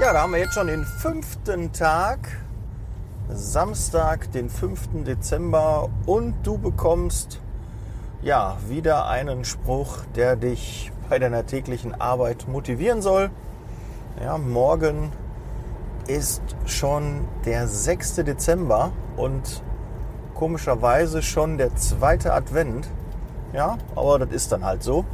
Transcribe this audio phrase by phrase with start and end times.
[0.00, 2.20] Ja, da haben wir jetzt schon den fünften Tag,
[3.28, 5.04] Samstag, den 5.
[5.04, 7.38] Dezember und du bekommst
[8.22, 13.30] ja wieder einen Spruch, der dich bei deiner täglichen Arbeit motivieren soll.
[14.24, 15.12] Ja, morgen
[16.08, 18.14] ist schon der 6.
[18.24, 19.62] Dezember und
[20.32, 22.88] komischerweise schon der zweite Advent.
[23.52, 25.04] Ja, aber das ist dann halt so.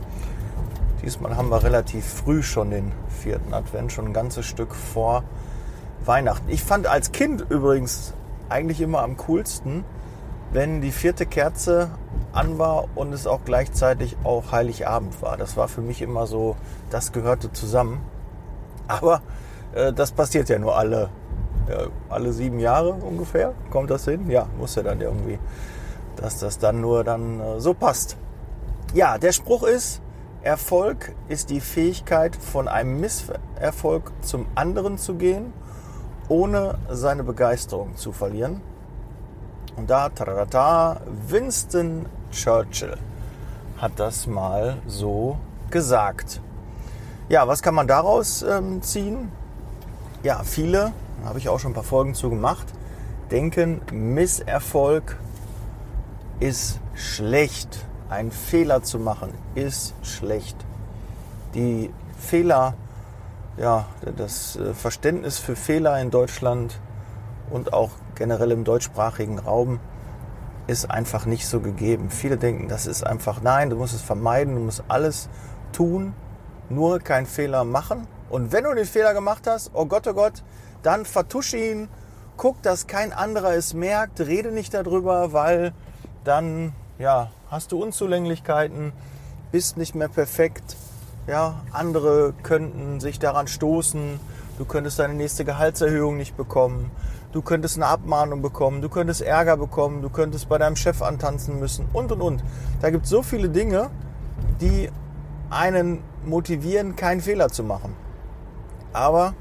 [1.02, 5.24] Diesmal haben wir relativ früh schon den vierten Advent, schon ein ganzes Stück vor
[6.04, 6.48] Weihnachten.
[6.48, 8.14] Ich fand als Kind übrigens
[8.48, 9.84] eigentlich immer am coolsten,
[10.52, 11.90] wenn die vierte Kerze
[12.32, 15.36] an war und es auch gleichzeitig auch Heiligabend war.
[15.36, 16.56] Das war für mich immer so,
[16.90, 18.00] das gehörte zusammen.
[18.88, 19.22] Aber
[19.74, 21.10] äh, das passiert ja nur alle,
[21.68, 23.52] äh, alle sieben Jahre ungefähr.
[23.70, 24.30] Kommt das hin?
[24.30, 25.38] Ja, muss ja dann irgendwie,
[26.16, 28.16] dass das dann nur dann äh, so passt.
[28.94, 30.00] Ja, der Spruch ist,
[30.46, 35.52] Erfolg ist die Fähigkeit, von einem Misserfolg zum anderen zu gehen,
[36.28, 38.60] ohne seine Begeisterung zu verlieren.
[39.74, 42.96] Und da, tarata, Winston Churchill
[43.78, 45.36] hat das mal so
[45.72, 46.40] gesagt.
[47.28, 49.32] Ja, was kann man daraus ähm, ziehen?
[50.22, 52.68] Ja, viele, da habe ich auch schon ein paar Folgen zu gemacht,
[53.32, 55.18] denken, Misserfolg
[56.38, 57.84] ist schlecht.
[58.08, 60.56] Ein Fehler zu machen ist schlecht.
[61.54, 62.74] Die Fehler,
[63.56, 66.78] ja, das äh, Verständnis für Fehler in Deutschland
[67.50, 69.80] und auch generell im deutschsprachigen Raum
[70.68, 72.10] ist einfach nicht so gegeben.
[72.10, 75.28] Viele denken, das ist einfach, nein, du musst es vermeiden, du musst alles
[75.72, 76.14] tun,
[76.68, 78.06] nur keinen Fehler machen.
[78.30, 80.44] Und wenn du den Fehler gemacht hast, oh Gott, oh Gott,
[80.82, 81.88] dann vertusche ihn,
[82.36, 85.72] guck, dass kein anderer es merkt, rede nicht darüber, weil
[86.24, 88.92] dann ja, hast du Unzulänglichkeiten,
[89.52, 90.76] bist nicht mehr perfekt.
[91.26, 94.20] Ja, andere könnten sich daran stoßen.
[94.58, 96.90] Du könntest deine nächste Gehaltserhöhung nicht bekommen.
[97.32, 98.80] Du könntest eine Abmahnung bekommen.
[98.80, 100.02] Du könntest Ärger bekommen.
[100.02, 102.44] Du könntest bei deinem Chef antanzen müssen und und und.
[102.80, 103.90] Da gibt es so viele Dinge,
[104.60, 104.90] die
[105.50, 107.94] einen motivieren, keinen Fehler zu machen.
[108.92, 109.34] Aber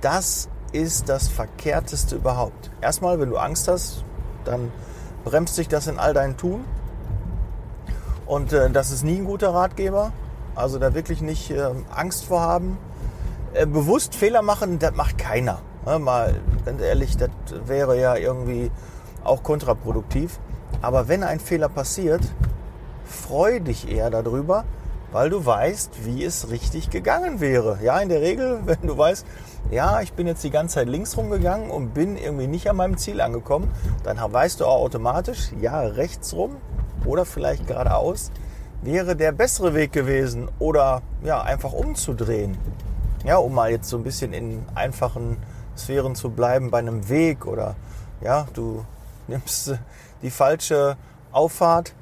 [0.00, 2.70] das ist das Verkehrteste überhaupt.
[2.80, 4.04] Erstmal, wenn du Angst hast,
[4.44, 4.70] dann
[5.28, 6.64] bremst sich das in all dein Tun.
[8.24, 10.12] Und äh, das ist nie ein guter Ratgeber.
[10.54, 12.78] Also da wirklich nicht äh, Angst vor haben.
[13.52, 15.58] Äh, bewusst Fehler machen, das macht keiner.
[15.84, 16.34] Ja, mal
[16.64, 17.28] ganz ehrlich, das
[17.66, 18.70] wäre ja irgendwie
[19.22, 20.38] auch kontraproduktiv.
[20.80, 22.22] Aber wenn ein Fehler passiert,
[23.04, 24.64] freu dich eher darüber,
[25.12, 27.78] weil du weißt, wie es richtig gegangen wäre.
[27.82, 29.26] Ja, in der Regel, wenn du weißt,
[29.70, 32.96] ja, ich bin jetzt die ganze Zeit links rumgegangen und bin irgendwie nicht an meinem
[32.96, 33.70] Ziel angekommen,
[34.04, 36.56] dann weißt du auch automatisch, ja, rechts rum
[37.04, 38.30] oder vielleicht geradeaus
[38.82, 42.56] wäre der bessere Weg gewesen oder ja, einfach umzudrehen.
[43.24, 45.36] Ja, um mal jetzt so ein bisschen in einfachen
[45.76, 47.74] Sphären zu bleiben bei einem Weg oder
[48.20, 48.84] ja, du
[49.26, 49.74] nimmst
[50.22, 50.96] die falsche
[51.32, 51.94] Auffahrt,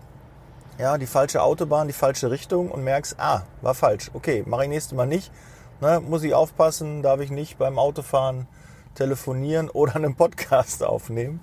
[0.78, 4.10] ja, die falsche Autobahn, die falsche Richtung und merkst, ah, war falsch.
[4.14, 5.30] Okay, mache ich nächstes Mal nicht
[5.78, 8.46] Ne, muss ich aufpassen, darf ich nicht beim Autofahren
[8.94, 11.40] telefonieren oder einen Podcast aufnehmen.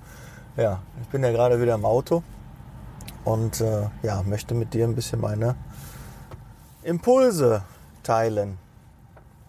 [0.57, 2.23] Ja, ich bin ja gerade wieder im Auto
[3.25, 5.55] und äh, ja, möchte mit dir ein bisschen meine
[6.81, 7.61] Impulse
[8.01, 8.57] teilen.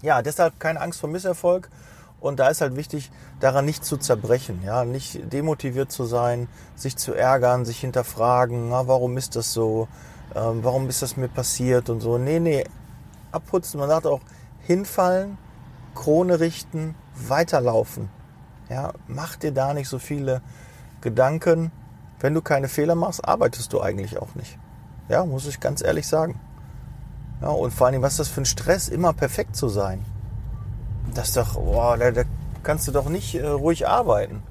[0.02, 1.70] Ja, deshalb keine Angst vor Misserfolg
[2.24, 6.96] und da ist halt wichtig, daran nicht zu zerbrechen, ja, nicht demotiviert zu sein, sich
[6.96, 9.88] zu ärgern, sich hinterfragen, na, warum ist das so,
[10.34, 12.16] ähm, warum ist das mir passiert und so.
[12.16, 12.64] Nee, nee,
[13.30, 13.78] abputzen.
[13.78, 14.20] Man sagt auch,
[14.60, 15.36] hinfallen,
[15.94, 18.08] Krone richten, weiterlaufen.
[18.70, 20.40] Ja, mach dir da nicht so viele
[21.02, 21.72] Gedanken.
[22.20, 24.58] Wenn du keine Fehler machst, arbeitest du eigentlich auch nicht.
[25.10, 26.40] Ja, muss ich ganz ehrlich sagen.
[27.42, 30.02] Ja, und vor allem, was ist das für ein Stress, immer perfekt zu sein?
[31.12, 32.22] Das ist doch, boah, da, da
[32.62, 34.42] kannst du doch nicht äh, ruhig arbeiten.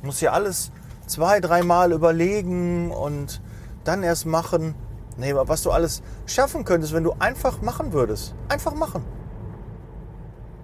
[0.00, 0.70] Du musst ja alles
[1.06, 3.40] zwei, dreimal überlegen und
[3.84, 4.74] dann erst machen.
[5.16, 8.34] Nee, aber was du alles schaffen könntest, wenn du einfach machen würdest.
[8.48, 9.04] Einfach machen.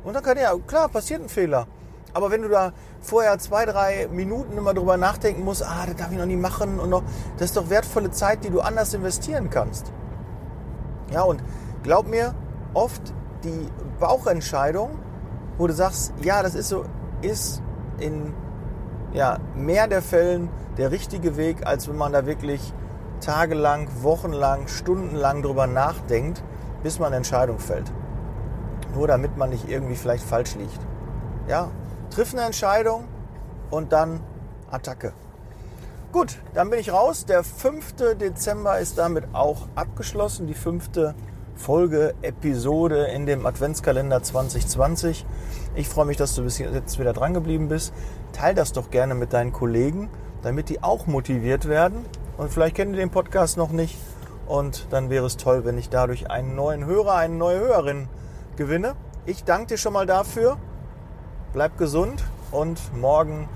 [0.04, 1.66] Und dann kann ja, klar, passiert ein Fehler.
[2.14, 6.12] Aber wenn du da vorher zwei, drei Minuten immer drüber nachdenken musst, ah, das darf
[6.12, 7.02] ich noch nie machen und noch,
[7.38, 9.90] das ist doch wertvolle Zeit, die du anders investieren kannst.
[11.10, 11.42] Ja, und
[11.82, 12.34] glaub mir,
[12.74, 13.68] oft die
[13.98, 14.90] Bauchentscheidung,
[15.58, 16.84] wo du sagst, ja, das ist so,
[17.20, 17.62] ist
[17.98, 18.34] in
[19.12, 22.72] ja, mehr der Fällen der richtige Weg, als wenn man da wirklich
[23.20, 26.42] tagelang, wochenlang, stundenlang drüber nachdenkt,
[26.82, 27.92] bis man eine Entscheidung fällt
[28.94, 30.78] nur damit man nicht irgendwie vielleicht falsch liegt.
[31.48, 31.70] Ja,
[32.10, 33.08] triff eine Entscheidung
[33.70, 34.20] und dann
[34.70, 35.12] Attacke.
[36.12, 37.24] Gut, dann bin ich raus.
[37.24, 37.94] Der 5.
[38.20, 41.14] Dezember ist damit auch abgeschlossen, die fünfte
[41.54, 45.24] Folge, Episode in dem Adventskalender 2020.
[45.74, 47.92] Ich freue mich, dass du bis jetzt wieder dran geblieben bist.
[48.32, 50.08] Teil das doch gerne mit deinen Kollegen,
[50.42, 52.04] damit die auch motiviert werden.
[52.36, 53.96] Und vielleicht kennen die den Podcast noch nicht.
[54.46, 58.08] Und dann wäre es toll, wenn ich dadurch einen neuen Hörer, eine neue Hörerin
[58.56, 58.94] gewinne.
[59.24, 60.58] Ich danke dir schon mal dafür.
[61.52, 63.48] Bleib gesund und morgen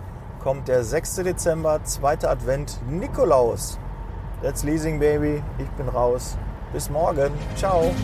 [0.42, 1.16] kommt der 6.
[1.16, 3.78] Dezember, zweiter Advent, Nikolaus.
[4.42, 5.42] That's Leasing Baby.
[5.58, 6.36] Ich bin raus.
[6.72, 7.32] Bis morgen.
[7.56, 7.94] Ciao.